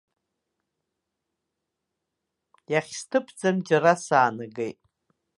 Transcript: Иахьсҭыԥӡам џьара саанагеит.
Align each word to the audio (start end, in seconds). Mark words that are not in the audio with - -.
Иахьсҭыԥӡам 2.71 3.57
џьара 3.67 3.93
саанагеит. 4.05 4.79